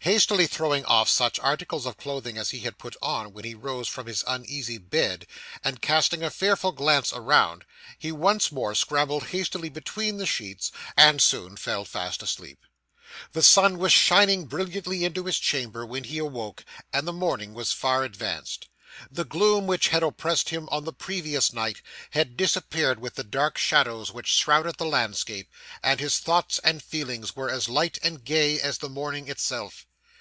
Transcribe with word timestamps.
Hastily 0.00 0.48
throwing 0.48 0.84
off 0.86 1.08
such 1.08 1.38
articles 1.38 1.86
of 1.86 1.96
clothing 1.96 2.36
as 2.36 2.50
he 2.50 2.58
had 2.58 2.76
put 2.76 2.96
on 3.00 3.32
when 3.32 3.44
he 3.44 3.54
rose 3.54 3.86
from 3.86 4.08
his 4.08 4.24
uneasy 4.26 4.76
bed, 4.76 5.28
and 5.62 5.80
casting 5.80 6.24
a 6.24 6.30
fearful 6.30 6.72
glance 6.72 7.12
around, 7.12 7.64
he 8.00 8.10
once 8.10 8.50
more 8.50 8.74
scrambled 8.74 9.28
hastily 9.28 9.68
between 9.68 10.16
the 10.16 10.26
sheets, 10.26 10.72
and 10.96 11.22
soon 11.22 11.56
fell 11.56 11.84
fast 11.84 12.20
asleep. 12.20 12.66
The 13.30 13.44
sun 13.44 13.78
was 13.78 13.92
shining 13.92 14.46
brilliantly 14.46 15.04
into 15.04 15.26
his 15.26 15.38
chamber, 15.38 15.86
when 15.86 16.02
he 16.02 16.18
awoke, 16.18 16.64
and 16.92 17.06
the 17.06 17.12
morning 17.12 17.54
was 17.54 17.70
far 17.70 18.02
advanced. 18.02 18.66
The 19.08 19.24
gloom 19.24 19.68
which 19.68 19.88
had 19.88 20.02
oppressed 20.02 20.48
him 20.48 20.68
on 20.72 20.82
the 20.82 20.92
previous 20.92 21.52
night 21.52 21.80
had 22.10 22.36
disappeared 22.36 22.98
with 22.98 23.14
the 23.14 23.22
dark 23.24 23.56
shadows 23.56 24.10
which 24.10 24.26
shrouded 24.34 24.78
the 24.78 24.84
landscape, 24.84 25.48
and 25.80 26.00
his 26.00 26.18
thoughts 26.18 26.58
and 26.64 26.82
feelings 26.82 27.36
were 27.36 27.48
as 27.48 27.68
light 27.68 28.00
and 28.02 28.24
gay 28.24 28.60
as 28.60 28.78
the 28.78 28.88
morning 28.88 29.28
itself. 29.28 29.86